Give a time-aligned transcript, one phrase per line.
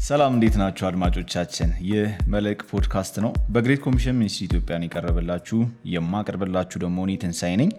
[0.00, 1.70] ሰላም እንዴት ናችሁ አድማጮቻችን?
[1.88, 5.58] ይህ መልሕቅ ፖድካስት ነው። በግሬት ኮሚሽን ሚኒስትሪ ኢትዮጵያ የቀረበላችሁ
[5.94, 7.70] የማቀርብላችሁ ደግሞ እኔ ትንሳኤ ነኝ።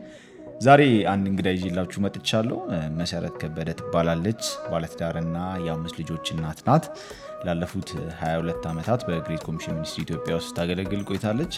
[0.61, 0.81] ዛሬ
[1.11, 2.57] አንድ እንግዳ ይዤላችሁ መጥቻለሁ።
[2.99, 6.85] መሰረት ከበደ ትባላለች። ባለትዳርና የአምስት ልጆች እናት ናት።
[7.47, 7.89] ላለፉት
[8.19, 11.55] 22 ዓመታት በግሬት ኮሚሽን ሚኒስትሪ ኢትዮጵያ ውስጥ ታገለግል ቆይታለች።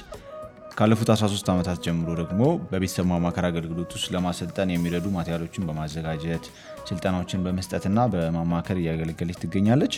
[0.76, 2.40] ካለፉት 13 ዓመታት ጀምሮ ደግሞ
[2.70, 6.46] በቤተሰብ ማማከር አገልግሎት ውስጥ ለማሰልጠን የሚረዱ material ኦችን በማዘጋጀት
[6.88, 9.96] ስልጠናዎችን በመስጠትና በማማከር እያገለገለች ትገኛለች።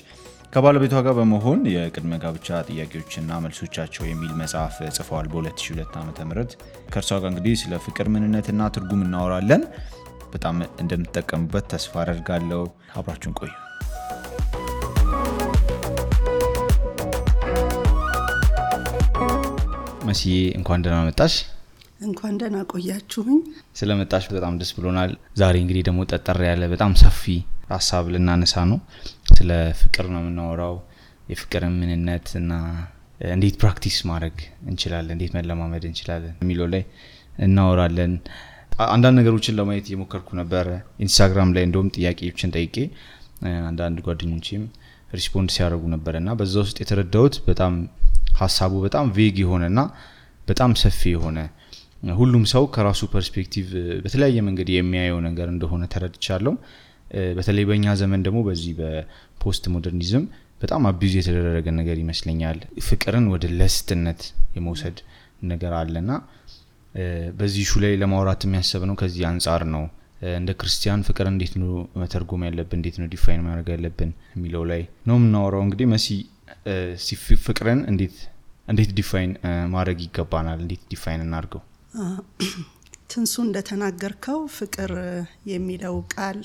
[0.54, 6.46] ከባለቤቷ ጋር በመሆን የቅድመ ጋብቻ ጥያቄዎችና መልሶቻቸው የሚል መጽሐፍ ጽፈዋል በ2002 ዓ ም
[6.94, 9.64] ከእርሷ ጋር እንግዲህ ስለ ፍቅር ምንነትና ትርጉም እናወራለን።
[10.34, 12.64] በጣም እንደምትጠቀሙበት ተስፋ አደርጋለሁ።
[12.96, 13.54] አብራችሁን ቆዩ።
[20.08, 21.36] መስዬ እንኳን ደህና መጣሽ።
[22.02, 23.38] እንኳን ደህና ቆያችሁኝ።
[23.80, 27.24] ስለመጣሽ በጣም ደስ ብሎናል። ዛሬ እንግዲህ ደግሞ ጠጠር ያለ በጣም ሰፊ
[27.72, 28.80] ሀሳብ ልናነሳ ነው።
[29.36, 30.76] ስለ ፍቅር ነው የምናወራው።
[31.30, 32.52] የፍቅርን ምንነት እና
[33.32, 34.38] እንዴት practice ማድረግ
[34.70, 36.84] እንችላለን፣ እንዴት መለማመድ እንችላለን የሚለው ላይ
[37.40, 38.14] እናወራለን።
[38.88, 40.68] አንዳንድ ነገሮችን ለማየት እየሞከርኩ ነበረ
[41.06, 42.76] ኢንስታግራም ላይ እንደውም ጥያቄዎችን ጠይቄ
[43.70, 44.64] አንዳንድ ጓደኞቼም
[45.12, 47.74] respond ሲያደርጉ ነበረ እና በዛ ውስጥ የተረዳሁት በጣም
[48.40, 49.80] ሀሳቡ በጣም vague የሆነና
[50.48, 51.40] በጣም ሰፊ የሆነ
[52.16, 53.68] ሁሉም ሰው ከራሱ perspective
[54.04, 56.54] በተለያየ መንገድ የሚያየው ነገር እንደሆነ ተረድቻለሁ።
[57.38, 60.24] በተለይ በእኛ ዘመን ደግሞ በዚህ በ postmodernism
[60.62, 64.22] በጣም abuse የተደረገ ነገር ይመስለኛል። ፍቅርን ወደ lust ነት
[64.56, 64.98] የመውሰድ
[65.46, 66.12] ነገር አለና
[67.40, 69.84] በዚህ issue ላይ ለማውራት የሚያሰብ ነው። ከዚህ አንጻር ነው
[70.34, 75.16] እንደ ክርስቲያን ፍቅር እንዴት ነው መተርጎም ያለብን፣ እንዴት ነው define ማድረግ ያለብን የሚለው ላይ ነው
[75.20, 76.08] የምናወራው። እንግዲህ መሲ
[77.46, 77.80] ፍቅርን
[78.68, 79.32] እንዴት define
[79.74, 80.60] ማድረግ ይገባናል?
[80.64, 81.62] እንዴት define እናድርገው?
[83.12, 84.92] ትንሱ እንደተናገርከው ፍቅር
[85.52, 86.40] የሚለው ቃል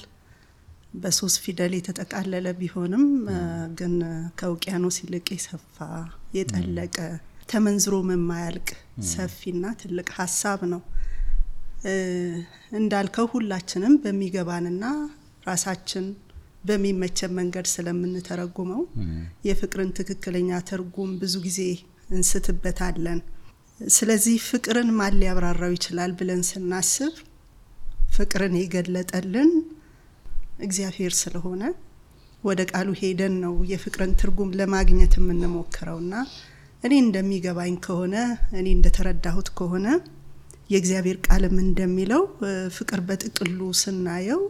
[0.94, 3.04] በሶስት ፊደል የተጠቃለለ ቢሆንም
[3.78, 3.94] ግን
[4.40, 5.76] ከውቅያኖስ ይልቅ የሰፋ
[6.36, 6.96] የጠለቀ
[7.48, 8.68] ተመንዝሮ የማያልቅ
[9.10, 10.82] ሰፊና ትልቅ ሀሳብ ነው።
[12.78, 14.84] እንዳልከው ሁላችንም በሚገባንና
[15.46, 16.06] ራሳችን
[16.64, 18.82] በሚመቸን መንገድ ስለምንተረጉመው
[19.46, 21.60] የፍቅርን ትክክለኛ ትርጉም ብዙ ጊዜ
[22.10, 23.20] እንስትበታለን።
[23.80, 27.14] ስለዚህ ፍቅርን ማን ሊያብራራው ይችላል ብለን ስናስብ
[28.16, 29.50] ፍቅርን የገለጠልን
[30.60, 31.62] እግዚአብሔር ስለሆነ
[32.42, 36.14] ወደ ቃሉ ሄደን ነው የፍቅርን ትርጉም ለማግኘት የምንሞክረውና
[36.82, 38.14] እኔ እንደሚገባኝ ከሆነ
[38.58, 39.86] እኔ እንደተረዳሁት ከሆነ
[40.70, 42.22] የእግዚአብሔር ቃልም እንደሚለው
[42.76, 44.42] ፍቅር በጥቅሉ ስናየው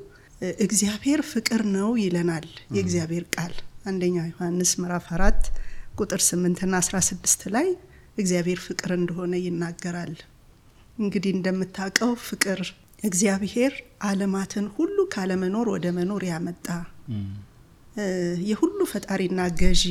[0.61, 2.47] እግዚአብሔር ፍቅር ነው ይለናል።
[2.77, 3.55] የእግዚአብሔር ቃል
[3.85, 5.43] አንደኛው ዮሐንስ ምዕራፍ አራት
[5.99, 7.69] ቁጥር ስምንትና አስራ ስድስት ላይ
[8.19, 10.15] እግዚአብሔር ፍቅር እንደሆነ ይናገራል።
[10.99, 12.61] እንግዲህ እንደምታውቀው ፍቅር
[13.03, 13.73] እግዚአብሔር
[14.05, 16.67] ዓለማትን ሁሉ ካለመኖር ወደ መኖር ያመጣ።
[18.51, 19.85] የሁሉ ፈጣሪና ገዢ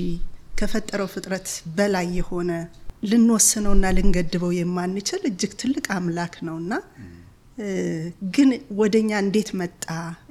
[0.59, 2.51] ከፈጠረው ፍጥረት በላይ የሆነ
[3.09, 6.71] ልንወስነውና ልንገድበው የማንችል እጅግ ትልቅ አምላክ ነውና።
[8.35, 8.49] ግን
[8.79, 9.85] ወደኛ እንዴት መጣ፣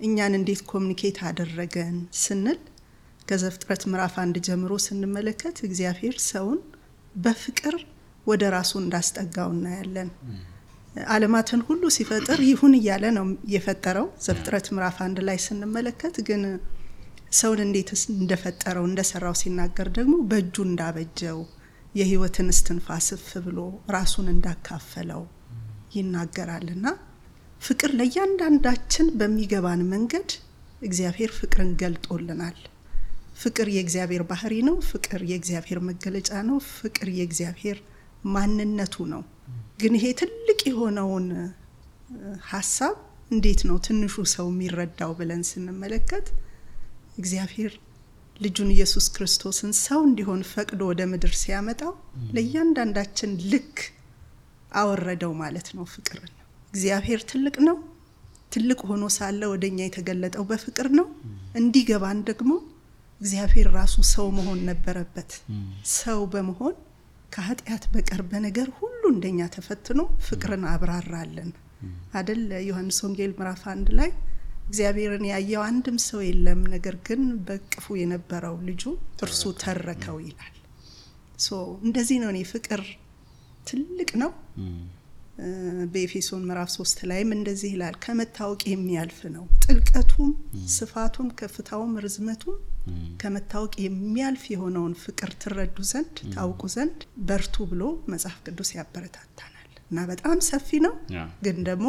[0.07, 1.97] እኛን እንዴት ኮሚኒኬት አደረገን?
[2.23, 2.59] ስንል
[3.29, 6.61] ከዘፍጥረት ምዕራፍ አንድ ጀምሮ ስንመለከት እግዚአብሔር ሰውን
[7.17, 7.75] በፍቅር
[8.27, 10.09] ወደ ራሱ እንዳስጠጋው እናያለን።
[11.09, 16.43] ዓለማትን ሁሉ ሲፈጥር ይሁን እያለ ነው የፈጠረው። ዘፍጥረት ምዕራፍ አንድ ላይ ስንመለከት ግን
[17.39, 21.39] ሰውን እንዴት እንደፈጠረው እንደሰራው ሲናገር ደግሞ በእጁ እንዳበጀው
[21.95, 23.59] የሕይወትን እስትንፋስ እፍ ብሎ
[23.95, 25.23] ራሱን እንዳካፈለው
[25.97, 26.87] ይናገራልና
[27.63, 30.31] ፍቅር ለእያንዳንዳችን በሚገባን መንገድ
[30.83, 32.59] እግዚአብሔር ፍቅርን ገልጦልናል።
[33.41, 37.79] ፍቅር የእግዚአብሔር ባህሪ ነው። ፍቅር የእግዚአብሔር መገለጫ ነው። ፍቅር የእግዚአብሔር
[38.29, 39.23] ማንነቱ ነው።
[39.79, 41.27] ግን ይሄ ትልቅ የሆነውን
[42.51, 42.95] ሀሳብ
[43.31, 46.27] እንዴት ነው ትንሹ ሰው የሚረዳው ብለን ስንመለከት
[47.21, 47.73] እግዚአብሔር
[48.37, 51.93] ልጁን ኢየሱስ ክርስቶስን ሰው እንዲሆን ፈቅዶ ወደ ምድር ሲያመጣው
[52.35, 53.77] ለእያንዳንዳችን ልክ
[54.73, 56.33] አወረደው ማለት ነው። ፍቅርን
[56.73, 57.77] እግዚአብሔር ትልቅ ነው።
[58.53, 61.07] ትልቅ ሆኖ ሳለ ወደ እኛ የተገለጠው በፍቅር ነው።
[61.61, 62.51] እንዲገባን ደግሞ
[63.21, 65.31] እግዚአብሔር ራሱ ሰው መሆን ነበረበት።
[65.97, 66.75] ሰው በመሆን
[67.33, 71.51] ከኃጢአት በቀር በነገር ሁሉ እንደኛ ተፈትኖ ፍቅርን አብራራለን
[72.15, 72.41] አደል?
[72.69, 74.11] ዮሐንስ ወንጌል ምዕራፍ አንድ ላይ
[74.69, 78.83] እግዚአብሔርን ያየው አንድም ሰው የለም፣ ነገር ግን በቅፉ የነበረው ልጁ
[79.25, 80.55] እርሱ ተረከው ይላል።
[81.87, 82.83] እንደዚህ ነው። እኔ ፍቅር
[83.69, 84.31] ትልቅ ነው።
[85.93, 90.31] በኤፌሶን ምዕራፍ ሶስት ላይም እንደዚህ ይላል፣ ከመታወቅ የሚያልፍ ነው፣ ጥልቀቱም
[90.75, 92.57] ስፋቱም ከፍታውም ርዝመቱም
[93.23, 96.99] ከመታወቅ የሚያልፍ የሆነውን ፍቅር ትረዱ ዘንድ ታውቁ ዘንድ
[97.29, 97.83] በርቱ ብሎ
[98.13, 99.55] መጽሐፍ ቅዱስ ያበረታታናል።
[99.91, 100.95] እና በጣም ሰፊ ነው፣
[101.43, 101.89] ግን ደግሞ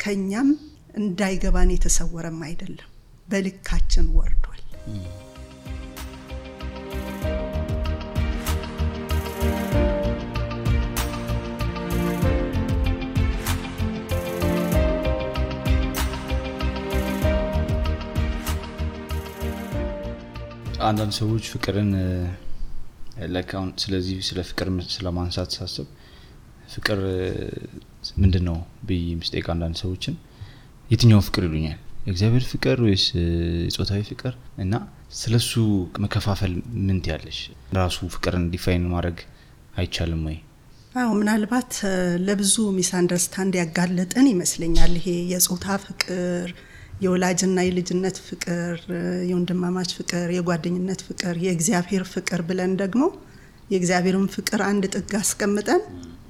[0.00, 0.50] ከኛም
[1.00, 2.90] እንዳይገባን የተሰወረም አይደለም፣
[3.28, 4.62] በልካችን ወርዷል።
[20.88, 21.90] አንዳንድ ሰዎች ፍቅርን
[23.34, 25.86] ለካሁን ስለዚህ ስለ ፍቅር ስለማንሳት ሳስብ
[26.74, 26.98] ፍቅር
[28.22, 28.56] ምንድን ነው
[28.88, 30.14] ብዬ ምስጠይቅ አንዳንድ ሰዎችን
[30.90, 31.78] የትኛው ፍቅር ይሉኛል?
[32.06, 33.04] የእግዚአብሔር ፍቅር ወይስ
[33.66, 34.34] የጾታዊ ፍቅር?
[34.64, 34.74] እና
[35.12, 35.52] ስለሱ
[36.04, 36.52] መከፋፈል
[36.86, 37.38] ምን ትያለሽ
[37.78, 39.18] ራሱ ፍቅርን define ማድረግ
[39.76, 40.36] አይቻልም ወይ?
[40.94, 41.72] አዎ ምናልባት
[42.26, 46.46] ለብዙ misunderstand ያጋለጠን ይመስለኛል ይሄ የጾታ ፍቅር
[47.00, 48.76] የወላጅና የልጅነት ፍቅር
[49.28, 53.02] የወንድማማች ፍቅር የጓደኝነት ፍቅር የእግዚአብሔር ፍቅር ብለን ደግሞ
[53.70, 55.82] የእግዚአብሔርን ፍቅር አንድ ጥግ አስቀምጠን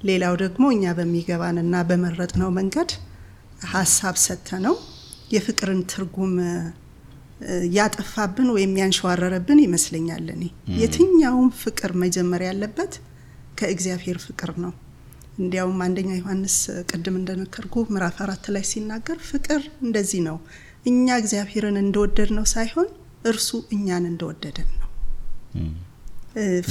[0.07, 2.91] ሌላው ደግሞ እኛ በሚገባንና በመረጥነው መንገድ
[3.71, 4.75] ሀሳብ ሰጥተ ነው
[5.33, 6.33] የፍቅርን ትርጉም
[7.75, 10.43] ያጠፋብን ወይም ያንሸዋረረብን ይመስለኛል እኔ።
[10.79, 12.93] የትኛውም ፍቅር መጀመር ያለበት
[13.59, 14.71] ከእግዚአብሔር ፍቅር ነው
[15.37, 16.55] እንዲያውም አንደኛ ዮሐንስ
[16.89, 20.37] ቅድም እንደነከርኩ ምዕራፍ አራት ላይ ሲናገር ፍቅር እንደዚህ ነው።
[20.85, 22.87] እኛ እግዚአብሔርን እንደወደድ ነው ሳይሆን
[23.25, 24.89] እርሱ እኛን እንደወደደን ነው።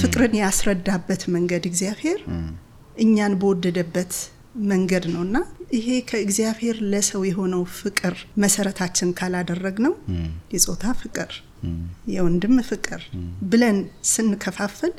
[0.00, 2.20] ፍቅርን ያስረዳበት መንገድ እግዚአብሔር
[2.96, 4.12] እኛን በወደደበት
[4.68, 5.38] መንገድ ነው እና
[5.76, 9.94] ይሄ ከእግዚአብሔር ለሰው የሆነው ፍቅር መሰረታችን ካላደረግ ነው
[10.54, 11.32] የጾታ ፍቅር
[12.12, 13.02] የወንድም ፍቅር
[13.50, 13.78] ብለን
[14.10, 14.92] ስንከፋፍል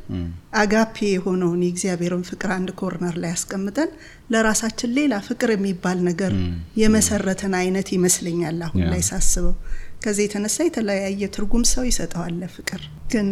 [0.62, 3.92] አጋፔ የሆነውን የእግዚአብሔርን ፍቅር አንድ ኮርነር ላይ ያስቀምጠን
[4.32, 6.34] ለራሳችን ሌላ ፍቅር የሚባል ነገር
[6.82, 9.56] የመሰረተን አይነት ይመስለኛል አሁን ላይ ሳስበው።
[10.04, 12.82] ከዚህ የተነሳ የተለያየ ትርጉም ሰው ይሰጠዋል ፍቅር
[13.14, 13.30] ግን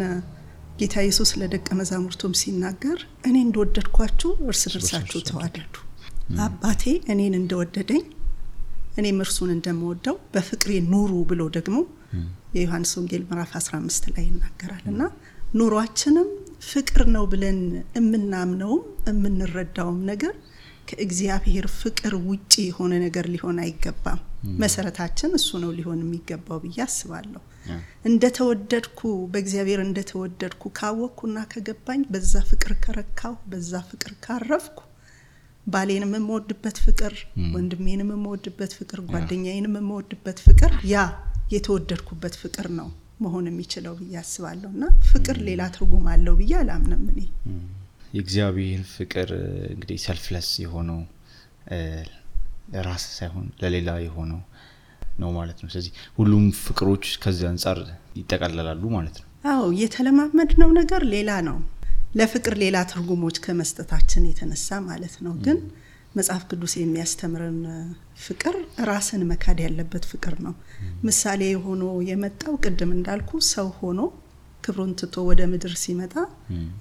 [0.79, 2.97] ጌታ ኢየሱስ ለደቀ መዛሙርቱም ሲናገር
[3.27, 5.75] እኔ እንደወደድኳችሁ እርስ በርሳችሁ ተዋደዱ።
[6.45, 6.83] አባቴ
[7.13, 8.03] እኔን እንደወደደኝ
[8.99, 11.77] እኔም እርሱን እንደምወደው በፍቅሬ ኑሩ ብሎ ደግሞ
[12.55, 15.01] የዮሐንስ ወንጌል ምዕራፍ 15 ላይ ይናገራል እና
[15.59, 16.29] ኑሯችንም
[16.69, 17.59] ፍቅር ነው ብለን
[17.97, 20.33] የምናምነውም የምንረዳውም ነገር
[20.89, 24.19] ከእግዚአብሔር ፍቅር ውጪ የሆነ ነገር ሊሆን አይገባም።
[24.61, 27.41] መሰረታችን እሱ ነው ሊሆን የሚገባው ብዬ አስባለሁ።
[28.09, 28.99] እንደተወደድኩ
[29.31, 34.77] በእግዚአብሔር እንደተወደድኩ ካወቅኩና ከገባኝ በዛ ፍቅር ከረካው በዛ ፍቅር ካረፍኩ
[35.67, 37.13] ባሌንም የምወድበት ፍቅር
[37.55, 40.97] ወንድሜንም የምወድበት ፍቅር ጓደኛዬንም የምወድበት ፍቅር ያ
[41.51, 42.87] የተወደድኩበት ፍቅር ነው
[43.19, 47.19] መሆን የሚችለው ብዬ አስባለሁ። እና ፍቅር ሌላ ትርጉም አለው ብዬ አላምንም እኔ።
[48.13, 49.29] የእግዚአብሔር ፍቅር
[49.71, 50.99] እንግዲህ ሰልፍለስ የሆነው
[52.73, 54.41] ለራስ ሳይሆን ለሌላ የሆነው
[55.19, 57.79] ነው ማለት ነው። ስለዚህ ሁሉም ፍቅሮች ከዚህ አንጻር
[58.19, 61.57] ይጠቃለላሉ ማለት ነው። አዎ የተለማመድ ነው ነገር ሌላ ነው።
[62.15, 65.57] ለፍቅር ሌላ ትርጉሞች ከመስጠታችን የተነሳ ማለት ነው። ግን
[66.15, 67.57] መጽሐፍ ቅዱስ የሚያስተምረን
[68.25, 68.55] ፍቅር
[68.89, 70.53] ራስን መካድ ያለበት ፍቅር ነው።
[71.07, 73.99] ምሳሌ ሆኖ የመጣው ቅድም እንዳልኩ ሰው ሆኖ
[74.63, 76.13] ክብሩን ትቶ ወደ ምድር ሲመጣ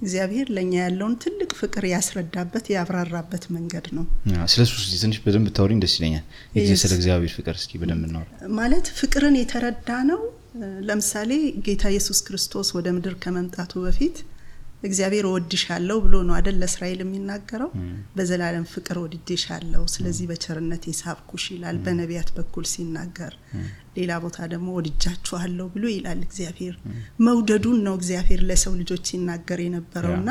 [0.02, 4.04] እግዚአብሔር ለእኛ ያለውን ትልቅ ፍቅር ያስረዳበት ያብራራበት መንገድ ነው።
[4.52, 6.24] ስለ ሱ ትንሽ በደንብ ታወሪኝ ደስ ይለኛል።
[6.82, 7.54] ስለ እግዚአብሔር ፍቅር?
[7.60, 10.22] እስኪ በደንብ እናወራ ማለት ፍቅርን የተረዳ ነው
[10.88, 11.30] ለምሳሌ
[11.66, 14.16] ጌታ ኢየሱስ ክርስቶስ ወደ ምድር ከመምጣቱ በፊት
[14.84, 17.70] እግዚአብሔር እወድሻለሁ ብሎ ነው አደል ለእስራኤል የሚናገረው?
[18.16, 23.34] በዘላለም ፍቅር ወድጄሻለሁ ስለዚህ በቸርነት የሳብኩሽ ይላል በነቢያት በኩል ሲናገር።
[23.96, 26.74] ሌላ ቦታ ደግሞ ወድጃችኋለሁ ብሎ ይላል እግዚአብሔር።
[27.26, 30.30] መውደዱን ነው እግዚአብሔር ለሰው ልጆች ሲናገር የነበረውና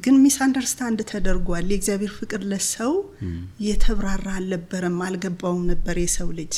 [0.00, 2.92] ግን ሚስ አንደርስታንድ ተደርጓል። የእግዚአብሔር ፍቅር ለሰው
[3.66, 6.54] የተብራራ አልነበረም አልገባውም ነበር የሰው ልጅ።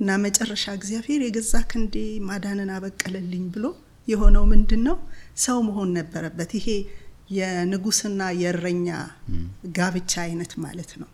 [0.00, 1.94] እና መጨረሻ እግዚአብሔር የገዛ ክንዴ
[2.28, 3.64] ማዳንን አበቀለልኝ ብሎ
[4.08, 4.96] የሆነው ምንድን ነው
[5.36, 6.66] ሰው መሆን ነበረበት። ይሄ
[7.36, 8.88] የንጉስና የእረኛ
[9.76, 11.10] ጋብቻ አይነት ማለት ነው።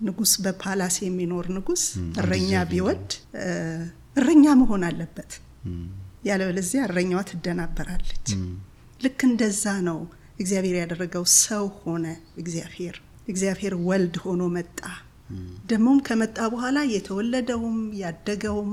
[0.00, 1.82] ንጉስ በፓላስ የሚኖር ንጉስ
[2.20, 3.08] እረኛ ቢወድ
[4.16, 5.32] እረኛ መሆን አለበት።
[6.28, 8.28] ያለበለዚያ እረኛዋ ትደናበራለች።
[9.00, 9.98] ልክ እንደዛ ነው።
[10.40, 12.06] እግዚአብሔር ያደረገው ሰው ሆነ
[12.42, 12.96] እግዚአብሔር።
[13.28, 14.78] እግዚአብሔር ወልድ ሆኖ መጣ።
[15.70, 18.70] ደግሞም ከመጣ በኋላ የተወለደውም ያደገውም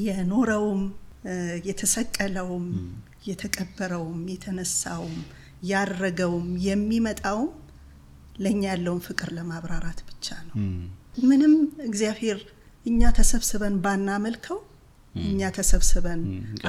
[0.00, 0.82] የኖረውም
[1.68, 2.66] የተሰቀለውም
[3.24, 5.16] የተቀበረውም የተነሳውም
[5.70, 7.50] ያረገውም የሚመጣውም
[8.44, 10.54] ለእኛ ያለውን ፍቅር ለማብራራት ብቻ ነው።
[11.30, 11.54] ምንም
[11.86, 12.38] እግዚአብሔር
[12.86, 14.58] እኛ ተሰብስበን ባናመልከው
[15.22, 16.20] እኛ ተሰብስበን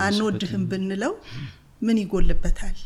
[0.06, 1.14] አንወድህም ብንለው
[1.82, 2.78] ምን ይጎልበታል?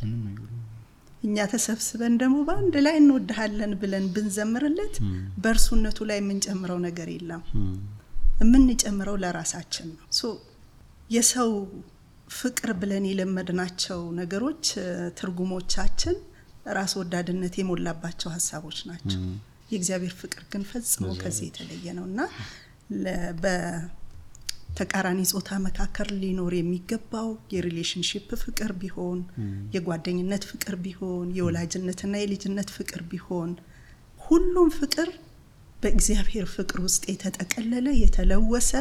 [1.23, 4.95] እኛ ተሰብስበን ደግሞ በአንድ ላይ እንወድሃለን ብለን ብንዘምርለት
[5.43, 7.43] በእርሱነቱ ላይ የምንጨምረው ነገር የለም።
[8.41, 10.35] የምንጨምረው ለራሳችን ነው።
[11.09, 11.51] የሰው
[12.33, 14.63] ፍቅር ብለን የለመድናቸው ነገሮች
[15.19, 16.15] ትርጉሞቻችን
[16.75, 19.19] ራስ ወዳድነት የሞላባቸው ሀሳቦች ናቸው።
[19.71, 22.19] የእግዚአብሔር ፍቅር ግን ፈጽሞ ከዚህ የተለየ ነው እና
[23.43, 29.19] በተቃራኒ ጾታ መካከል ሊኖር የሚገባው የሪሌሽንሽፕ ፍቅር ቢሆን
[29.75, 33.51] የጓደኝነት ፍቅር ቢሆን የወላጅነትና የልጅነት ፍቅር ቢሆን
[34.21, 35.09] ሁሉም ፍቅር
[35.81, 38.71] በእግዚአብሔር ፍቅር ውስጥ የተጠቀለለ የተለወሰ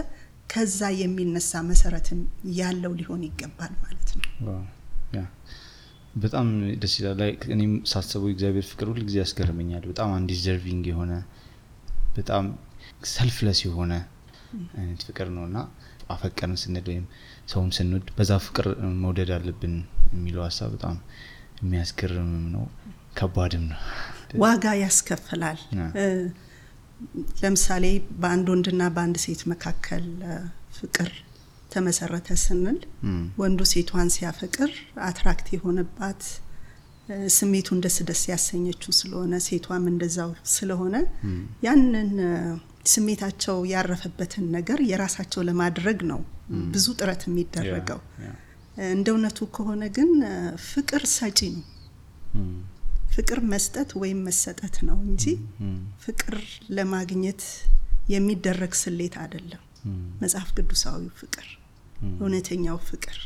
[0.50, 2.20] ከዛ የሚነሳ መሰረትም
[2.58, 4.24] ያለው ሊሆን ይገባል ማለት ነው።
[6.16, 6.48] በጣም
[6.82, 7.20] ደስ ይላል።
[7.54, 11.12] እኔም ሳስበው እግዚአብሔር ፍቅር ሁል ጊዜ ያስገርመኛል። በጣም አንዲዘርቪንግ የሆነ
[12.16, 12.44] በጣም
[13.12, 13.92] ሰልፍለስ የሆነ
[14.78, 15.58] አይነት ፍቅር ነው እና
[16.10, 17.04] አፈቀርን ስንል ወይም
[17.52, 18.66] ሰውን ስንወድ በዛ ፍቅር
[19.02, 19.74] መውደድ አለብን
[20.12, 20.96] የሚለው ሀሳብ በጣም
[21.60, 22.64] የሚያስገርምም ነው፣
[23.18, 23.80] ከባድም ነው።
[24.42, 25.58] ዋጋ ያስከፍላል።
[27.42, 27.84] ለምሳሌ
[28.20, 30.04] በአንድ ወንድና በአንድ ሴት መካከል
[30.78, 31.10] ፍቅር
[31.70, 32.78] ተመሰረተ ስንል
[33.40, 34.70] ወንዱ ሴቷን ሲያፈቅር
[35.08, 36.20] አትራክት የሆነባት
[37.36, 40.94] ስሜቱን ደስ ደስ ያሰኘችው ስለሆነ ሴቷም እንደዛው ስለሆነ
[41.66, 42.12] ያንን
[42.92, 46.20] ስሜታቸው ያረፈበትን ነገር የራሳቸው ለማድረግ ነው
[46.72, 48.00] ብዙ ጥረት የሚደረገው።
[48.90, 50.10] እንደ እውነቱ ከሆነ ግን
[50.68, 51.64] ፍቅር ሰጪ ነው።
[53.14, 55.24] ፍቅር መስጠት ወይም መሰጠት ነው እንጂ
[56.04, 56.36] ፍቅር
[56.76, 57.42] ለማግኘት
[58.14, 59.62] የሚደረግ ስሌት አይደለም።
[60.22, 61.46] መጽሐፍ ቅዱሳዊው ፍቅር፣
[62.18, 63.18] እውነተኛው ፍቅር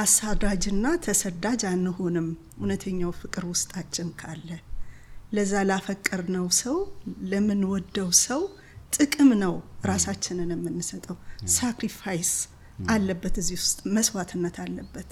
[0.00, 4.48] አሳዳጅና ተሰዳጅ አንሆንም። እውነተኛው ፍቅር ውስጣችን ካለ
[5.36, 6.76] ለዛ ላፈቀርነው ሰው
[7.30, 8.42] ለምንወደው ሰው
[8.96, 9.54] ጥቅም ነው
[9.90, 11.16] ራሳችንን የምንሰጠው።
[11.56, 12.32] sacrifice
[12.92, 15.10] አለበት እዚህ ውስጥ መስዋዕትነት አለበት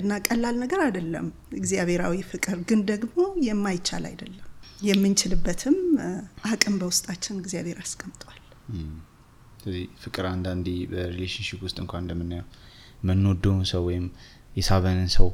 [0.00, 1.26] እና ቀላል ነገር አይደለም።
[1.58, 4.42] እግዚአብሔራዊ ፍቅር ግን ደግሞ የማይቻል አይደለም።
[4.86, 5.76] የምንችልበትም
[6.48, 8.40] አቅም በውስጣችን እግዚአብሔር አስቀምጧል።
[9.60, 12.46] ስለዚህ ፍቅር አንዳንዴ በ relationship ውስጥ እንኳን እንደምናየው
[13.00, 14.06] የምንወደውን ሰው ወይም
[14.56, 15.28] የሳበንን ሰው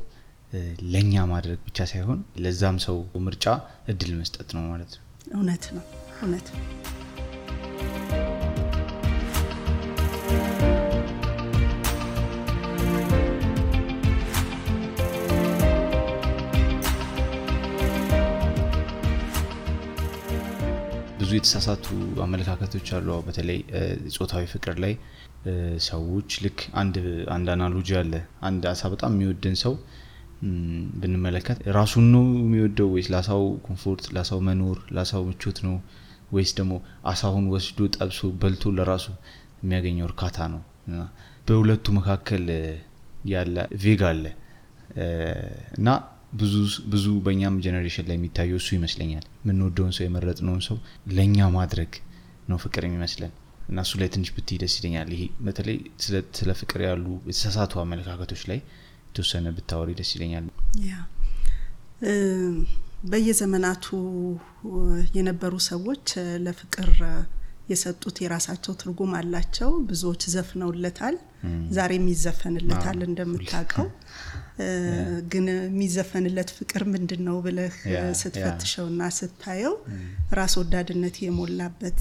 [0.92, 3.46] ለእኛ ማድረግ ብቻ ሳይሆን ለዛም ሰው ምርጫ
[3.92, 5.04] እድል መስጠት ነው ማለት ነው።
[5.34, 5.84] እውነት ነው፣
[6.18, 6.62] እውነት ነው።
[21.34, 21.86] የተሳሳቱ
[22.24, 23.58] አመለካከቶች አሉ። በተለይ
[24.14, 24.94] ጾታዊ ፍቅር ላይ
[25.86, 26.96] ሰዎች ልክ አንድ
[27.34, 28.12] አንድ አናሎጂ አለ።
[28.48, 29.74] አንድ አሳ በጣም የሚወድን ሰው
[31.00, 35.74] ብንመለከት ራሱን ነው የሚወደው ወይስ ለአሳው comfort፣ ለአሳው መኖር፣ ለአሳው ምቾት ነው
[36.32, 36.72] ወይስ ደግሞ
[37.06, 39.06] አሳውን ወስዶ ጠብሶ በልቶ ለራሱ
[39.62, 40.62] የሚያገኘው እርካታ ነው?
[41.46, 42.44] በሁለቱ መካከል
[43.26, 44.24] ያለ vague አለ
[45.76, 45.88] እና
[46.32, 46.54] ብዙ
[46.92, 50.76] ብዙ በእኛም generation ላይ የሚታየው እሱ ይመስለኛል። የምንወደውን ሰው የመረጥነውን ሰው
[51.16, 51.90] ለእኛ ማድረግ
[52.48, 53.32] ነው ፍቅር የሚመስለን
[53.68, 55.76] እና እሱ ላይ ትንሽ ብትይ ደስ ይለኛል። ይሄ በተለይ
[56.38, 58.58] ስለ ፍቅር ያሉ የተሳሳቱ አመለካከቶች ላይ
[59.08, 60.46] የተወሰነ ብታወሪ ደስ ይለኛል።
[63.10, 63.86] በየዘመናቱ
[65.16, 66.06] የነበሩ ሰዎች
[66.44, 66.90] ለፍቅር
[67.72, 71.16] የሰጡት የራሳቸው ትርጉም አላቸው። ብዙዎች ዘፍነውለታል፣
[71.76, 73.86] ዛሬም ይዘፈንለታል እንደምታውቀው።
[75.32, 77.76] ግን የሚዘፈንለት ፍቅር ምንድን ነው ብለህ
[78.20, 79.74] ስትፈትሸውና ስታየው
[80.38, 82.00] ራስ ወዳድነት የሞላበት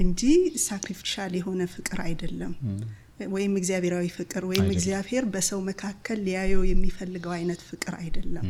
[0.00, 0.22] እንጂ
[0.64, 2.52] ሳክሪፊሻል የሆነ ፍቅር አይደለም።
[3.34, 8.46] ወይም እግዚአብሔራዊ ፍቅር ወይም እግዚአብሔር በሰው መካከል ሊያየው የሚፈልገው አይነት ፍቅር አይደለም።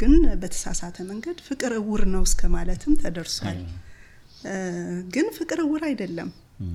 [0.00, 3.58] ግን በተሳሳተ መንገድ ፍቅር እውር ነው እስከ ማለትም ተደርሷል።
[5.14, 6.30] ግን ፍቅር እውር አይደለም።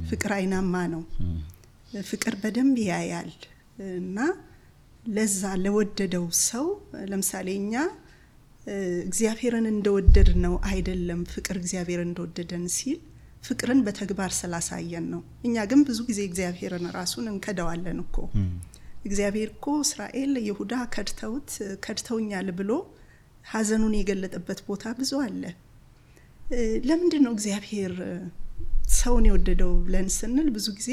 [0.09, 1.01] ፍቅር አይናማ ነው።
[2.09, 3.31] ፍቅር በደንብ ያያል
[3.97, 4.17] እና
[5.07, 6.65] ለዛ ለወደደው ሰው
[7.09, 7.73] ለምሳሌ እኛ
[9.05, 12.99] እግዚአብሔርን እንደወደድ ነው አይደለም ፍቅር እግዚአብሔር እንደወደደን ሲል
[13.43, 18.17] ፍቅርን በተግባር ስላሳየን ነው። እኛ ግን ብዙ ጊዜ እግዚአብሔርን ራሱን እንከደዋለን እኮ።
[19.05, 21.49] እግዚአብሔር እኮ እስራኤል ይሁዳ ከድተውት
[21.85, 22.71] ከድተውኛል ብሎ
[23.45, 25.43] ሐዘኑን የገለጠበት ቦታ ብዙ አለ።
[26.87, 27.93] ለምንድን ነው እግዚአብሔር
[28.97, 30.89] ሰውን የወደደው ብለን ስንል ብዙ ጊዜ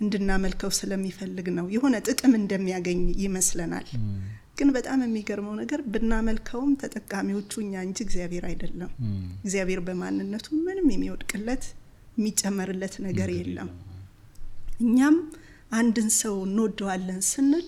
[0.00, 3.88] እንድናመልከው ስለሚፈልግ ነው። የሆነ ጥቅም እንደሚያገኝ ይመስለናል።
[4.58, 8.90] ግን በጣም የሚገርመው ነገር ብናመልከውም ተጠቃሚዎቹ እኛ እንጂ እግዚአብሔር አይደለም።
[9.44, 11.64] እግዚአብሔር በማንነቱ ምንም የሚወድቅለት
[12.18, 13.70] የሚጨመርለት ነገር የለም።
[14.80, 15.16] እኛም
[15.72, 17.66] አንድን ሰው እንወደዋለን ስንል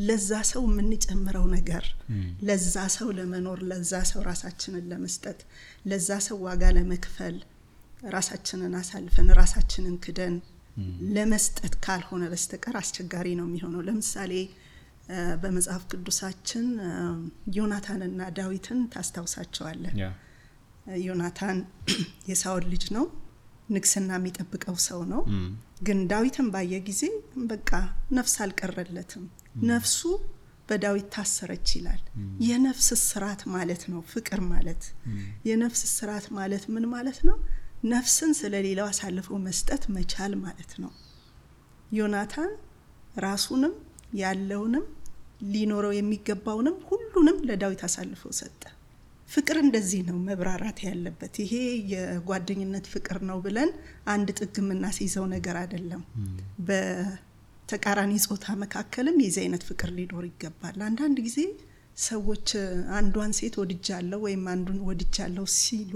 [0.00, 1.84] ለዛ ሰው የምንጨምረው ነገር
[2.48, 5.40] ለዛ ሰው ለመኖር ለዛ ሰው ራሳችንን ለመስጠት
[5.90, 7.36] ለዛ ሰው ዋጋ ለመክፈል
[8.14, 10.36] ራሳችንን አሳልፈን ራሳችንን ክደን
[11.14, 14.32] ለመስጠት ካልሆነ በስተቀር አስቸጋሪ ነው የሚሆነው። ለምሳሌ
[15.42, 16.66] በመጽሐፍ ቅዱሳችን
[17.56, 19.96] ዮናታንና ዳዊትን ታስታውሳቸዋለን።
[21.02, 21.58] ዮናታን
[22.30, 23.04] የሳውል ልጅ ነው፣
[23.68, 25.22] ንግስና የሚጠብቀው ሰው ነው።
[25.86, 27.02] ግን ዳዊትን ባየ ጊዜ
[27.46, 27.70] በቃ
[28.16, 29.24] ነፍስ አልቀረለትም።
[29.70, 29.98] ነፍሱ
[30.68, 32.02] በዳዊት ታሰረች ይላል።
[32.46, 34.82] የነፍስ ስራት ማለት ነው ፍቅር ማለት።
[35.48, 37.36] የነፍስ ስራት ማለት ምን ማለት ነው?
[37.86, 40.92] ነፍስን ስለ ሌላው አሳልፈው መስጠት መቻል ማለት ነው።
[41.92, 42.52] ዮናታን
[43.18, 43.74] ራሱንም
[44.14, 44.84] ያለውንም
[45.52, 48.62] ሊኖረው የሚገባውንም ሁሉንም ለዳዊት አሳልፎ ሰጠ።
[49.32, 51.52] ፍቅር እንደዚህ ነው መብራራት ያለበት። ይሄ
[51.92, 53.70] የጓደኝነት ፍቅር ነው ብለን
[54.14, 56.02] አንድ ጥግ የምናስይዘው ነገር አይደለም።
[56.68, 61.38] በተቃራኒ ጾታ መካከልም የዚህ አይነት ፍቅር ሊኖር ይገባል። አንዳንድ ጊዜ
[62.02, 62.48] ሰዎች
[62.98, 65.94] አንዷን ሴት ወድጃለሁ ወይም አንዱን ወድጃለሁ ሲሉ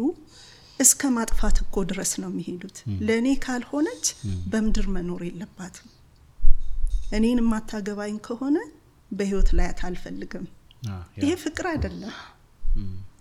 [0.81, 4.07] እስከ ማጥፋት እኮ ድረስ ነው የሚሄዱት። ለእኔ ካልሆነች
[4.51, 5.89] በምድር መኖር የለባትም።
[7.17, 8.57] እኔን የማታገባኝ ከሆነ
[9.11, 10.47] በህይወት ላያት አልፈልግም።
[11.21, 12.15] ይሄ ፍቅር አይደለም።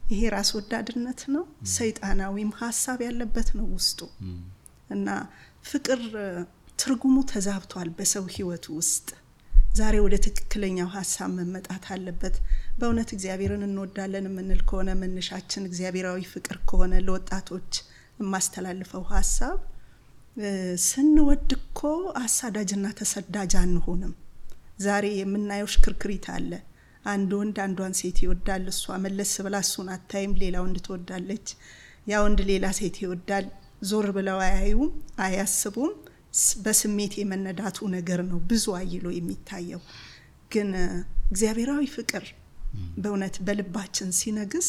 [0.06, 1.44] ይሄ ራስ ወዳድነት ነው።
[1.74, 4.00] ሰይጣናዊም ሀሳብ ያለበት ነው ውስጡ
[4.90, 5.08] እና
[5.66, 6.02] ፍቅር
[6.80, 9.08] ትርጉሙ ተዛብቷል በሰው ህይወት ውስጥ።
[9.76, 12.36] ዛሬ ወደ ትክክለኛው ሀሳብ መመጣት አለበት።
[12.78, 17.72] በእውነት እግዚአብሔርን እንወዳለን የምንል ከሆነ መነሻችን እግዚአብሔራዊ ፍቅር ከሆነ ለወጣቶች
[18.20, 19.58] የማስተላልፈው ሀሳብ
[20.86, 21.82] ስንወድ እኮ
[22.22, 24.14] አሳዳጅና ተሰዳጅ አንሆንም።
[24.86, 26.52] ዛሬ የምናየው ሽክርክሪት አለ።
[27.06, 31.48] አንድ ወንድ አንዷን ሴት ይወዳል። እሷ መለስ ብላ እሱን አታይም፣ ሌላ ወንድ ትወዳለች።
[32.08, 33.46] ያ ወንድ ሌላ ሴት ይወዳል።
[33.90, 34.92] ዞር ብለው አያዩም፣
[35.24, 35.94] አያስቡም።
[36.64, 39.82] በስሜት የመነዳቱ ነገር ነው ብዙ አይሎ የሚታየው።
[40.52, 40.70] ግን
[41.30, 42.26] እግዚአብሔራዊ ፍቅር
[42.98, 44.68] በእውነት በልባችን ሲነግስ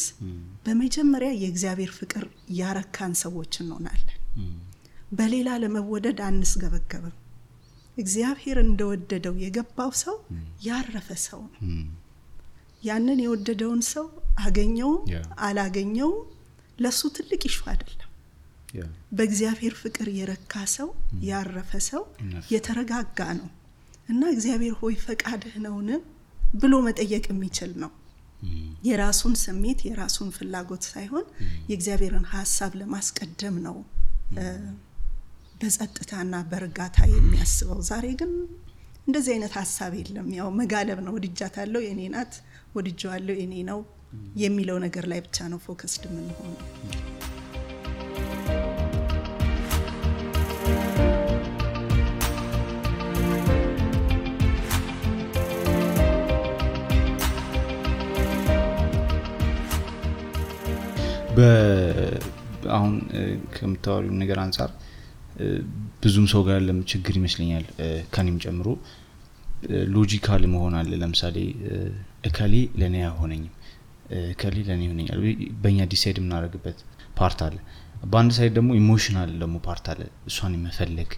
[0.65, 2.23] በመጀመሪያ የእግዚአብሔር ፍቅር
[2.59, 4.13] ያረካን ሰዎች እንሆናለን።
[5.11, 7.15] በሌላ ለመወደድ አንስገበገብም።
[7.97, 10.15] እግዚአብሔር እንደወደደው የገባው ሰው
[10.67, 11.61] ያረፈ ሰው ነው።
[12.83, 14.05] ያንን የወደደውን ሰው
[14.43, 14.99] አገኘውም
[15.45, 16.17] አላገኘውም
[16.79, 18.03] ለሱ ትልቅ ይሹ አይደለም።
[19.17, 20.89] በእግዚአብሔር ፍቅር የረካ ሰው
[21.27, 22.03] ያረፈ ሰው
[22.51, 23.47] የተረጋጋ ነው
[24.09, 25.89] እና እግዚአብሔር ሆይ ፈቃድህ ነውን?
[26.53, 27.91] ብሎ መጠየቅ የሚችል ነው።
[28.87, 31.25] የራሱን ስሜት የራሱን ፍላጎት ሳይሆን
[31.69, 33.77] የእግዚአብሔርን ሀሳብ ለማስቀደም ነው።
[35.61, 38.31] በጸጥታና በእርጋታ የሚያስበው። ዛሬ ግን
[39.07, 42.33] እንደዚህ አይነት ሀሳብ የለም። ያው መጋለብ ነው። ወድጃታለሁ፣ የኔ ናት፣
[42.75, 43.79] ወድጀዋለሁ፣ የኔ ነው
[44.43, 46.61] የሚለው ነገር ላይ ብቻ ነው focused የምንሆነው።
[62.71, 62.93] አሁን
[63.53, 64.71] ከምታወሪው ነገር አንጻር
[66.03, 67.65] ብዙም ሰው ጋር ያለም ችግር ይመስለኛል
[68.13, 68.67] ከኔም ጨምሮ
[69.93, 71.37] logical መሆን አለ። ለምሳሌ
[72.27, 73.53] እከሌ ለእኔ አይሆነኝም፣
[74.27, 75.19] እከሌ ለእኔ ይሆነኛል።
[75.63, 76.77] በእኛ decide የምናደርግበት
[77.19, 77.57] part አለ።
[78.05, 81.11] በአንድ side ደግሞ emotional ደግሞ part አለ። እሷን የመፈለግ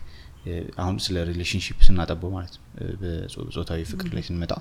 [0.81, 2.63] አሁን ስለ relationship ስናጠብበው ማለት ነው፣
[3.01, 4.53] በጾታዊ ፍቅር ላይ ስንመጣ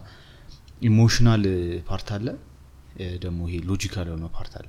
[0.88, 1.44] emotional
[1.88, 2.26] part አለ፣
[3.24, 4.66] ደግሞ ይሄ logical የሆነ part አለ፣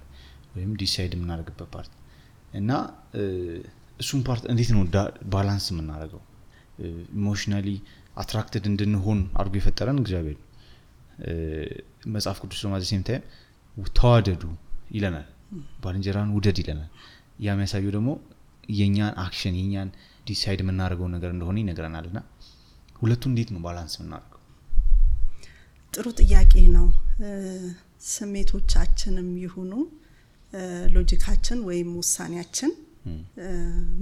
[0.55, 1.91] ወይም decide የምናደርግበት part
[2.53, 2.69] እና
[3.99, 4.81] እሱን part እንዴት ነው
[5.31, 6.21] balance የምናደርገው?
[7.15, 7.67] emotionally
[8.15, 10.37] attracted እንድንሆን አድርጎ የፈጠረን እግዚአብሔር
[12.13, 13.23] መጽሐፍ ቅዱስ ደግሞ same time
[13.95, 14.43] ተዋደዱ
[14.95, 15.27] ይለናል፣
[15.83, 16.89] ባልንጀራን ውደድ ይለናል።
[17.39, 18.09] ያ የሚያሳየው ደግሞ
[18.71, 19.89] የእኛን action የእኛን
[20.27, 22.19] decide የምናደርገው ነገር እንደሆነ ይነግረናል። እና
[23.01, 24.35] ሁለቱ እንዴት ነው balance የምናደርገው?
[25.93, 26.87] ጥሩ ጥያቄ ነው።
[28.09, 29.71] ስሜቶቻችንም ይሁኑ
[30.95, 32.71] ሎጂካችን ወይም ውሳኔያችን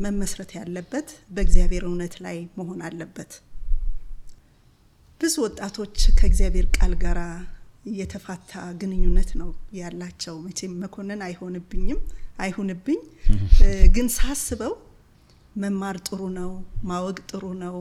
[0.06, 3.32] መመስረት ያለበት በእግዚአብሔር እውነት ላይ መሆን አለበት።
[5.22, 7.20] ብዙ ወጣቶች ከእግዚአብሔር ቃል ጋር
[7.98, 12.00] የተፋታ ግንኙነት ነው ያላቸው። መቼም መኮንን አይሆንብኝም
[12.40, 13.00] አይሁንብኝ፣
[13.96, 14.74] ግን ሳስበው
[15.56, 16.52] መማር ጥሩ ነው፣
[16.84, 17.78] ማወቅ ጥሩ ነው።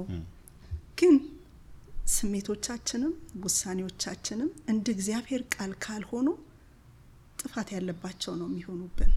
[0.99, 1.17] ግን
[2.15, 3.13] ስሜቶቻችንም
[3.45, 6.29] ውሳኔዎቻችንም እንደ እግዚአብሔር ቃል ካልሆኑ
[7.41, 9.13] ጥፋት ያለባቸው ነው የሚሆኑብን።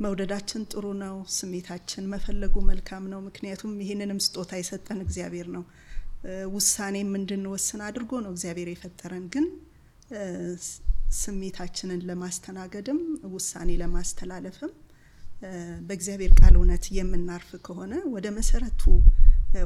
[0.00, 5.64] መውደዳችን ጥሩ ነው። ስሜታችን መፈለጉ መልካም ነው። ምክንያቱም ይህንንም ስጦታ የሰጠን እግዚአብሔር ነው።
[6.54, 9.46] ውሳኔም እንድንወስን አድርጎ ነው እግዚአብሔር የፈጠረን። ግን
[11.18, 13.00] ስሜታችንን ለማስተናገድም
[13.34, 14.72] ውሳኔ ለማስተላለፍም
[15.86, 18.82] በእግዚአብሔር ቃል እውነት የምናርፍ ከሆነ ወደ መሰረቱ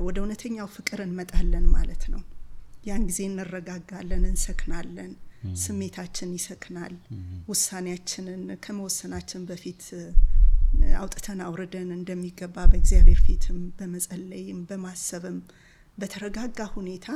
[0.04, 2.22] ወደ እውነተኛው ፍቅር እንመጣለን ማለት ነው።
[2.86, 5.12] ያን ጊዜ እንረጋጋለን፣ እንሰክናለን፣
[5.62, 6.94] ስሜታችን ይሰክናል።
[7.48, 9.82] ውሳኔያችንን ከመወሰናችን በፊት
[11.00, 15.36] አውጥተን አውርደን እንደሚገባ በእግዚአብሔር ፊትም በመጸለይም በማሰብም
[15.98, 17.08] በተረጋጋ ሁኔታ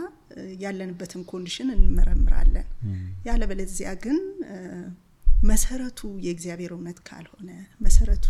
[0.62, 2.68] ያለንበትን condition እንመረምራለን።
[3.26, 4.18] ያለበለዚያ ግን
[5.44, 7.50] መሰረቱ የእግዚአብሔር እውነት ካልሆነ
[7.84, 8.28] መሰረቱ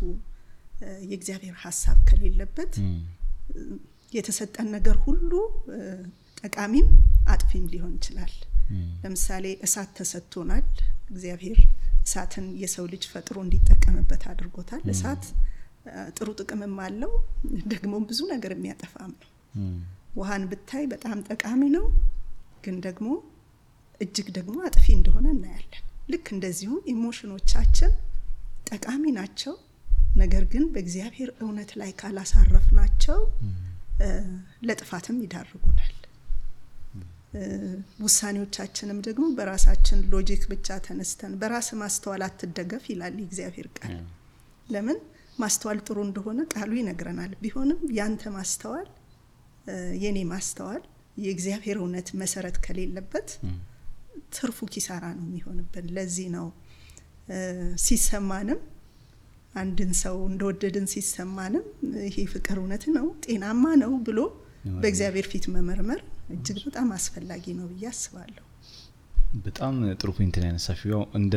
[1.11, 2.75] የእግዚአብሔር ሀሳብ ከሌለበት
[4.13, 5.31] የተሰጠን ነገር ሁሉ
[6.43, 6.89] ጠቃሚም
[7.29, 8.33] አጥፊም ሊሆን ይችላል።
[9.03, 10.65] ለምሳሌ እሳት ተሰጥቶናል።
[11.11, 11.59] እግዚአብሔር
[12.03, 15.25] እሳትን የሰው ልጅ ፈጥሮ እንዲጠቀምበት አድርጎታል። እሳት
[16.17, 17.13] ጥሩ ጥቅምም አለው፣
[17.73, 19.31] ደግሞም ብዙ ነገር የሚያጠፋም ነው።
[20.19, 21.87] ውሃን ብታይ በጣም ጠቃሚ ነው፣
[22.65, 23.09] ግን ደግሞ
[24.01, 27.93] እጅግ ደግሞ አጥፊ እንደሆነ እናያለን። ልክ እንደዚሁ emotion ኦቻችን
[28.71, 29.55] ጠቃሚ ናቸው።
[30.17, 33.19] ነገር ግን በእግዚአብሔር እውነት ላይ ካላሳረፍናቸው
[34.69, 35.95] ለጥፋትም ይዳርጉናል።
[38.05, 43.95] ውሳኔዎቻችንም ደግሞ በራሳችን logic ብቻ ተነስተን በራስ ማስተዋል አትደገፍ ይላል የእግዚአብሔር ቃል።
[44.67, 44.99] ለምን
[45.39, 48.89] ማስተዋል ጥሩ እንደሆነ ቃሉ ይነግረናል። ቢሆንም ያንተ ማስተዋል
[50.03, 50.83] የኔ ማስተዋል
[51.23, 53.29] የእግዚአብሔር እውነት መሰረት ከሌለበት
[54.35, 56.47] ትርፉ ኪሳራ ነው የሚሆንብን። ለዚህ ነው
[57.85, 58.61] ሲሰማንም
[59.55, 61.65] አንድን ሰው እንደወደድን ሲሰማንም
[62.07, 64.19] ይሄ ፍቅር እውነት ነው ጤናማ ነው ብሎ
[64.77, 68.45] በእግዚአብሔር ፊት መመርመር እጅግ በጣም አስፈላጊ ነው ብዬ አስባለሁ።
[69.45, 71.35] በጣም ጥሩ point ነው ያነሳሽው። ያው እንደ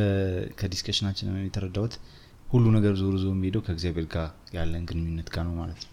[0.59, 1.95] ከ discussion ኣችን የተረዳሁት
[2.47, 4.27] ሁሉ ነገር ዞሮ ዞሮ የሚሄደው ከእግዚአብሔር ጋር
[4.57, 5.91] ያለን ግንኙነት ጋር ነው ማለት ነው።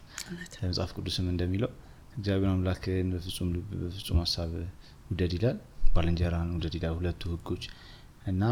[0.63, 1.71] መጽሐፍ ቅዱስም እንደሚለው
[2.17, 4.53] እግዚአብሔር አምላክን በፍጹም ልብ በፍጹም ሀሳብ
[5.11, 5.59] ውደድ ይላል፣
[5.95, 7.65] ባልንጀራህን ውደድ ይላል። ሁለቱ ህጎች
[8.27, 8.43] እና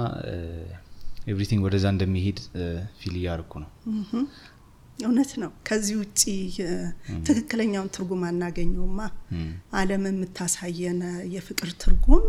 [1.27, 2.39] everything ወደዛ እንደሚሄድ
[2.99, 3.71] feel እያረኩ ነው።
[4.99, 6.21] እውነት ነው። ከዚህ ውጭ
[7.27, 9.01] ትክክለኛውን ትርጉም አናገኘውማ።
[9.81, 11.01] ዓለም የምታሳየን
[11.35, 12.25] የፍቅር ትርጉም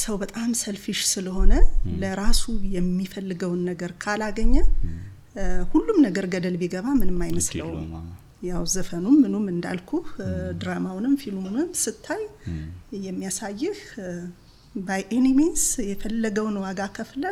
[0.00, 1.52] ሰው በጣም selfish ስለሆነ
[2.00, 2.42] ለራሱ
[2.74, 4.54] የሚፈልገውን ነገር ካላገኘ
[5.72, 7.88] ሁሉም ነገር ገደል ቢገባ ምንም አይመስለውም።
[8.42, 9.90] ያው ዘፈኑም ምኑም እንዳልኩ
[10.60, 12.22] ድራማውንም ፊልሙንም ስታይ
[13.06, 13.78] የሚያሳይህ
[14.80, 17.24] by any means የፈለገውን ዋጋ ከፍሎ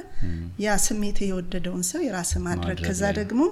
[0.64, 3.42] ያ ስሜት የወደደውን ሰው የራስ ማድረግ ከዛ ደግሞ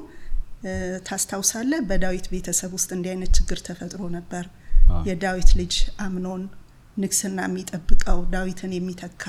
[1.07, 4.45] ታስታውሳለህ በዳዊት ቤተሰብ ውስጥ እንዲህ አይነት ችግር ተፈጥሮ ነበር።
[5.09, 6.43] የዳዊት ልጅ አምኖን
[6.97, 9.25] ንግስና የሚጠብቀው ዳዊትን የሚተካ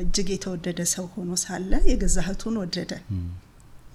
[0.00, 2.92] እጅግ የተወደደ ሰው ሆኖ ሳለ የገዛ እህቱን ወደደ።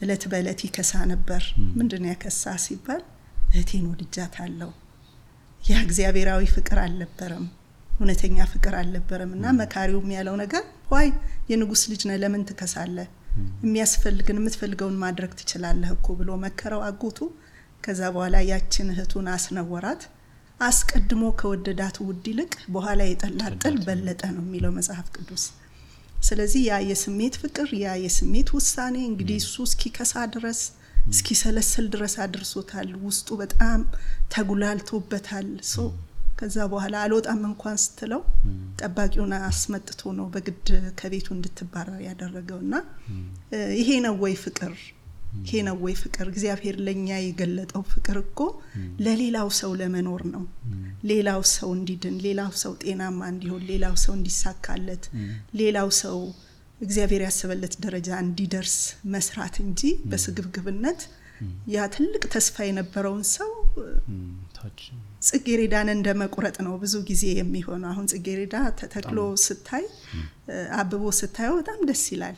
[0.02, 1.42] እለት በእለት ይከሳ ነበር።
[1.78, 3.02] ምንድን ያከሳ ሲባል
[3.50, 4.72] እህቴን ወድጃት አለው።
[5.70, 7.46] ያ እግዚአብሔራዊ ፍቅር አልነበረም፣
[7.96, 11.10] እውነተኛ ፍቅር አልነበረም። እና መካሪውም ያለው ነገር ዋይ
[11.52, 13.10] የንጉስ ልጅ ነህ ለምን ትከሳለህ?
[13.64, 17.20] የሚያስፈልግን የምትፈልገውን ማድረግ ትችላለህ እኮ ብሎ መከረው አጎቱ።
[17.86, 20.02] ከዛ በኋላ ያችን እህቱን አስነወራት።
[20.60, 25.44] አስቀድሞ ከወደዳት ውድ ይልቅ በኋላ የጠላት ጥል በለጠ ነው የሚለው መጽሐፍ ቅዱስ።
[26.24, 30.60] ስለዚህ ያ የስሜት ፍቅር ያ የስሜት ውሳኔ እንግዲህ እሱ እስኪከሳ ድረስ
[31.12, 33.80] እስኪሰለስል ድረስ አድርሶታል። ውስጡ በጣም
[34.36, 35.48] ተጉላልቶበታል።
[36.42, 38.22] ከዛ በኋላ አልወጣም እንኳን ስትለው
[38.82, 40.68] ጠባቂውን አስመጥቶ ነው በግድ
[41.00, 42.74] ከቤቱ እንድትባረር ያደረገው እና
[43.80, 44.74] ይሄ ነው ወይ ፍቅር?
[45.42, 46.26] ይሄ ነው ወይ ፍቅር?
[46.32, 48.40] እግዚአብሔር ለእኛ የገለጠው ፍቅር እኮ
[49.06, 50.44] ለሌላው ሰው ለመኖር ነው።
[51.12, 55.06] ሌላው ሰው እንዲድን፣ ሌላው ሰው ጤናማ እንዲሆን፣ ሌላው ሰው እንዲሳካለት፣
[55.62, 56.18] ሌላው ሰው
[56.82, 58.76] እግዚአብሔር ያሰበለት ደረጃ እንዲደርስ
[59.16, 61.02] መስራት እንጂ በስግብግብነት
[61.74, 63.52] ያ ትልቅ ተስፋ የነበረውን ሰው
[65.28, 69.86] ጽጌሬዳን እንደ መቁረጥ ነው ብዙ ጊዜ የሚሆነው። አሁን ጽጌሬዳ ተተክሎ ስታይ
[70.80, 72.38] አብቦ ስታየው በጣም ደስ ይላል።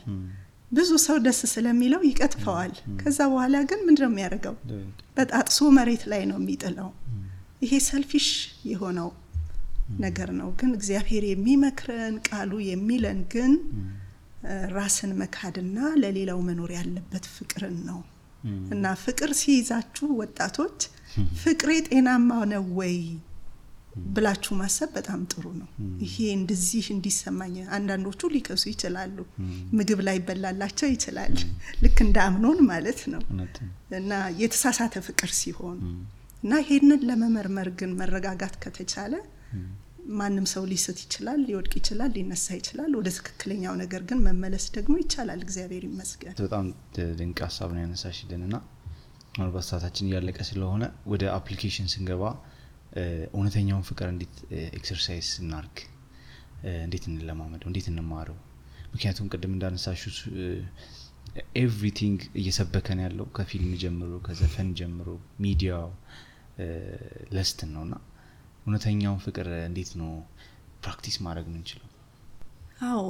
[0.70, 4.54] ብዙ ሰው ደስ ስለሚለው ይቀጥፈዋል። ከዛ በኋላ ግን ምንድነው የሚያደርገው?
[5.16, 6.88] በጣጥሶ መሬት ላይ ነው የሚጥለው።
[7.64, 8.28] ይሄ ሰልፊሽ
[8.70, 9.10] የሆነው
[10.00, 13.52] ነገር ነው። ግን እግዚአብሔር የሚመክረን ቃሉ የሚለን ግን
[14.74, 18.00] ራስን መካድና ለሌላው መኖር ያለበት ፍቅርን ነው
[18.74, 20.78] እና ፍቅር ሲይዛችሁ ወጣቶች
[21.42, 22.96] ፍቅሬ ጤናማ ነው ወይ
[24.14, 25.68] ብላችሁ ማሰብ በጣም ጥሩ ነው።
[26.04, 29.16] ይሄ እንደዚህ እንዲሰማኝ አንዳንዶቹ ሊከሱ ይችላሉ።
[29.78, 31.34] ምግብ ላይ ይበላላቸው ይችላል።
[31.84, 33.22] ልክ እንደ አምኖን ማለት ነው
[34.00, 34.10] እና
[34.42, 35.78] የተሳሳተ ፍቅር ሲሆን
[36.42, 39.14] እና ይሄንን ለመመርመር ግን መረጋጋት ከተቻለ
[40.14, 45.40] ማንም ሰው ሊስት ይችላል፣ ሊወድቅ ይችላል፣ ሊነሳ ይችላል። ወደ ትክክለኛው ነገር ግን መመለስ ደግሞ ይቻላል።
[45.46, 46.66] እግዚአብሔር ይመስገን። በጣም
[47.20, 48.56] ድንቅ ሀሳብ ነው ያነሳሽልን እና
[49.32, 52.24] ምናልባት ሰዓታችን እያለቀ ስለሆነ ወደ application ስንገባ
[53.32, 54.34] እውነተኛውን ፍቅር እንዴት
[54.78, 55.76] exercise እናርግ፣
[56.84, 58.36] እንዴት እንለማመደው፣ እንዴት እንማረው?
[58.92, 60.02] ምክንያቱም ቅድም እንዳነሳሹ
[61.58, 65.08] everything እየሰበከን ያለው ከፊልም ጀምሮ ከዘፈን ጀምሮ
[65.44, 65.88] ሚዲያው
[67.34, 67.94] ለስትን ነው እና
[68.66, 70.10] እውነተኛውን ፍቅር እንዴት ነው
[70.82, 71.88] practice ማድረግ የምንችለው?
[72.88, 73.02] አዎ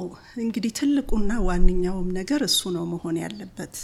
[0.43, 3.75] እንግዲህ ትልቁና ዋነኛውም ነገር እሱ ነው መሆን ያለበት።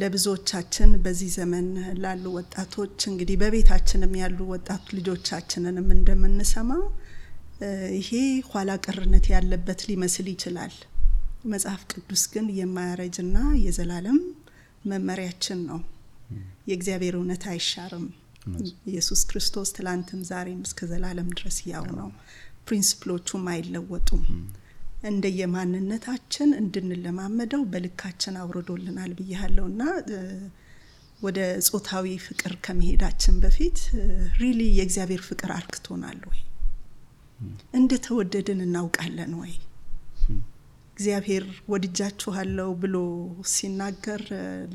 [0.00, 1.66] ለብዙዎቻችን በዚህ ዘመን
[2.02, 6.82] ላሉ ወጣቶች እንግዲህ በቤታችንም ያሉ ወጣት ልጆቻችንንም እንደምንሰማው
[7.98, 8.10] ይሄ
[8.50, 10.74] ኋላ ቀርነት ያለበት ሊመስል ይችላል።
[11.52, 14.18] መጽሐፍ ቅዱስ ግን የማያረጅና የዘላለም
[14.84, 15.80] መመሪያችን ነው።
[16.68, 18.06] የእግዚአብሔር እውነት አይሻርም።
[18.86, 22.08] ኢየሱስ ክርስቶስ ትላንትም ዛሬም እስከ ዘላለም ድረስ ያው ነው።
[22.66, 24.24] ፕሪንስፕሎቹም አይለወጡም።
[25.10, 29.82] እንደየማንነታችን እንድንለማመደው በልካችን አውርዶልናል ብያለው እና
[31.20, 33.78] ወደ ጾታዊ ፍቅር ከመሄዳችን በፊት
[34.40, 36.40] really የእግዚአብሔር ፍቅር አርክቶናል ወይ?
[37.74, 39.54] እንደተወደድን እናውቃለን ወይ?
[40.96, 42.96] እግዚአብሔር ወድጃችኋለሁ ብሎ
[43.52, 44.22] ሲናገር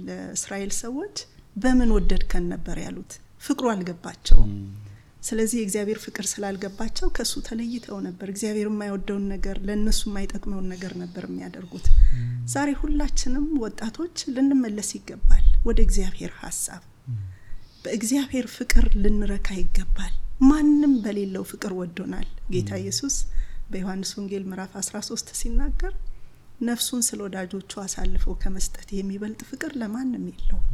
[0.05, 1.15] ለእስራኤል ሰዎች
[1.55, 4.53] በምን ወደድከን ነበር ያሉት። ፍቅሩ አልገባቸውም።
[5.27, 11.86] ስለዚህ የእግዚአብሔር ፍቅር ስላልገባቸው ከእሱ ተለይተው ነበር። እግዚአብሔር የማይወደውን ነገር ለእነሱ የማይጠቅመውን ነገር ነበር የሚያደርጉት።
[12.53, 16.82] ዛሬ ሁላችንም ወጣቶች ልንመለስ ይገባል ወደ እግዚአብሔር ሀሳብ።
[17.86, 20.13] በእግዚአብሔር ፍቅር ልንረካ ይገባል።
[20.49, 23.15] ማንም በሌለው ፍቅር ወዶናል። ጌታ ኢየሱስ
[23.69, 25.93] በዮሐንስ ወንጌል ምዕራፍ 13 ሲናገር
[26.63, 30.67] ነፍሱን ስለ ወዳጆቹ አሳልፎ ከመስጠት የሚበልጥ ፍቅር ለማንም የለውም።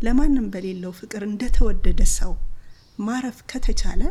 [0.00, 2.32] ለማንም በሌለው ፍቅር እንደተወደደ ሰው
[3.06, 4.02] ማረፍ ከተቻለ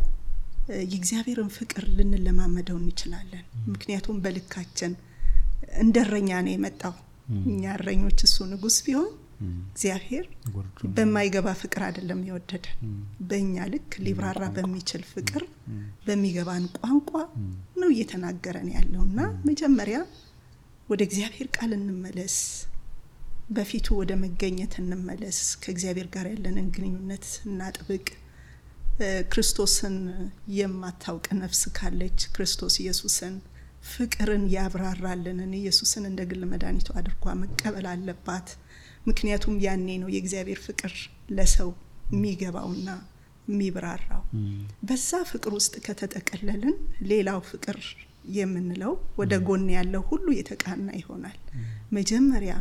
[0.84, 4.92] የእግዚአብሔርን ፍቅር ልንለማመደው እንችላለን። ምክንያቱም በልካችን
[5.82, 6.94] እንደ እረኛ ነው የመጣው።
[7.46, 9.10] እኛ እረኞች፣ እሱ ንጉሥ ቢሆን
[9.72, 10.26] እግዚአብሔር
[10.96, 12.80] በማይገባ ፍቅር አይደለም የወደደን።
[13.30, 15.44] በእኛ ልክ ሊብራራ በሚችል ፍቅር
[16.08, 17.12] በሚገባን ቋንቋ
[17.82, 20.00] ነው እየተናገረን ያለው እና መጀመሪያ
[20.90, 22.36] ወደ እግዚአብሔር ቃል እንመለስ፣
[23.50, 28.08] በፊቱ ወደ መገኘት እንመለስ፣ ከእግዚአብሔር ጋር ያለንን ግንኙነት እናጥብቅ።
[29.32, 29.96] ክርስቶስን
[30.56, 33.36] የማታውቅ ነፍስ ካለች ክርስቶስ ኢየሱስን
[33.92, 38.48] ፍቅርን ያብራራልንን ኢየሱስን እንደ ግል መድኃኒቱ አድርጓ መቀበል አለባት።
[39.10, 40.94] ምክንያቱም ያኔ ነው የእግዚአብሔር ፍቅር
[41.38, 41.70] ለሰው
[42.12, 42.90] የሚገባውና
[43.48, 44.24] የሚብራራው።
[44.88, 46.76] በዛ ፍቅር ውስጥ ከተጠቀለልን
[47.12, 47.78] ሌላው ፍቅር
[48.36, 51.38] የምንለው ወደ ጎን ያለው ሁሉ የተቃና ይሆናል።
[51.92, 52.54] መጀመሪያ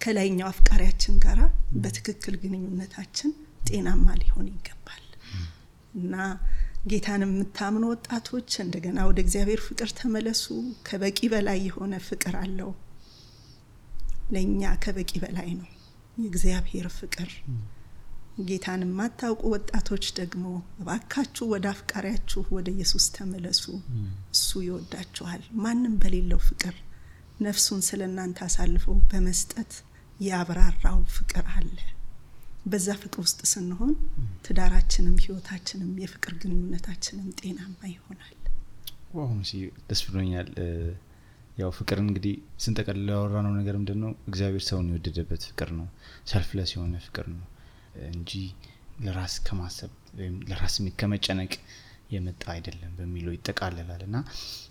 [0.00, 1.38] ከላይኛው አፍቃሪያችን ጋር
[1.78, 3.30] በትክክል ግንኙነታችን
[3.68, 5.04] ጤናማ ሊሆን ይገባል
[5.94, 6.14] እና
[6.90, 10.44] ጌታን የምታምኑ ወጣቶች እንደገና ወደ እግዚአብሔር ፍቅር ተመለሱ።
[10.88, 12.70] ከበቂ በላይ የሆነ ፍቅር አለው።
[14.32, 15.68] ለእኛ ከበቂ በላይ ነው
[16.18, 17.30] የእግዚአብሔር ፍቅር።
[18.46, 20.44] ጌታን የማታውቁ ወጣቶች ደግሞ
[20.80, 23.62] እባካችሁ ወደ አፍቃሪያችሁ ወደ ኢየሱስ ተመለሱ።
[24.34, 26.74] እሱ ይወዳችኋል። ማንም በሌለው ፍቅር
[27.40, 29.72] ነፍሱን ስለ እናንተ አሳልፎ በመስጠት
[30.20, 31.76] ያብራራው ፍቅር አለ።
[32.66, 33.92] በዛ ፍቅር ውስጥ ስንሆን
[34.46, 38.32] ትዳራችንም ህይወታችንም የፍቅር ግንኙነታችንም ጤናማ ይሆናል።
[39.16, 39.28] ዋው
[39.88, 40.48] ደስ ብሎኛል።
[41.58, 44.10] ያው ፍቅር እንግዲህ ስንጠቀልል ያወራነው ነገር ምንድን ነው?
[44.28, 45.86] እግዚአብሔር ሰውን የወደደበት ፍቅር ነው።
[46.30, 47.44] ሰልፍለስ የሆነ ፍቅር ነው
[48.10, 48.32] እንጂ
[49.04, 51.52] ለራስ ከማሰብ ወይም ለራስ ከመጨነቅ
[52.10, 54.16] የመጣ አይደለም በሚለው ይጠቃለላል እና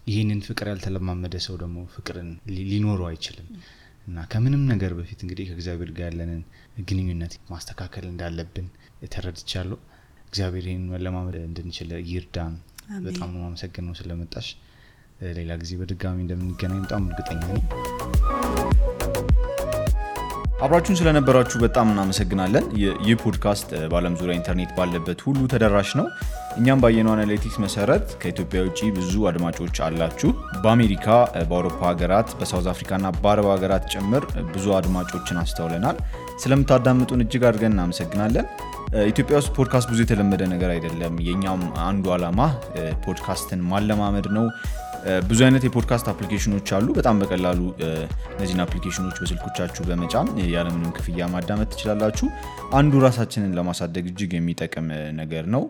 [0.08, 2.30] ይህንን ፍቅር ያልተለማመደ ሰው ደግሞ ፍቅርን
[2.70, 3.48] ሊኖረው አይችልም
[4.08, 6.42] እና ከምንም ነገር በፊት እንግዲህ ከእግዚአብሔር ጋር ያለንን
[6.90, 8.68] ግንኙነት ማስተካከል እንዳለብን
[9.14, 9.80] ተረድቻለሁ።
[10.28, 12.56] እግዚአብሔር ይህን መለማመድ እንድንችል ይርዳን።
[13.06, 14.48] በጣም ነው ማመሰግን ነው ስለመጣሽ።
[15.38, 17.64] ሌላ ጊዜ በድጋሚ እንደምንገናኝ በጣም እርግጠኛ ነኝ።
[20.66, 22.66] አብራችሁን ስለነበራችሁ በጣም እናመሰግናለን።
[23.04, 26.08] ይህ ፖድካስት በዓለም ዙሪያ ኢንተርኔት ባለበት ሁሉ ተደራሽ ነው።
[26.56, 30.30] እኛም ባየነው analytics መሰረት ከኢትዮጵያ ውጭ ብዙ አድማጮች አላችሁ።
[30.64, 31.06] በአሜሪካ፣
[31.42, 35.98] በአውሮፓ ሀገራት፣ በሳውዝ አፍሪካና በአረብ ሀገራት ጭምር ብዙ አድማጮችን አስተውለናል።
[36.44, 38.48] ስለምታዳምጡን እጅግ አድርገን እናመሰግናለን።
[39.06, 42.40] ኢትዮጵያ ውስጥ ፖድካስት ብዙ የተለመደ ነገር አይደለም። የኛም አንዱ ዓላማ
[43.06, 44.46] ፖድካስትን ማለማመድ ነው።
[45.28, 47.60] ብዙ አይነት የፖድካስት application ኦች አሉ። በጣም በቀላሉ
[48.30, 52.28] እነዚህን application ኦች በስልኮቻችሁ በመጫን ያለምንም ክፍያ ማዳመጥ ትችላላችሁ።
[52.74, 54.88] አንዱ ራሳችንን ለማሳደግ እጅግ የሚጠቅም
[55.20, 55.66] ነገር ነው።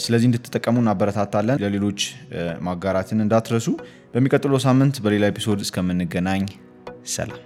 [0.00, 2.00] ስለዚህ እንድትጠቀሙ እናበረታታለን። ለሌሎች
[2.60, 3.68] ማጋራትን እንዳትረሱ።
[4.14, 6.44] በሚቀጥለው ሳምንት በሌላ ኤፒሶድ እስከምንገናኝ
[7.08, 7.42] ሰላም።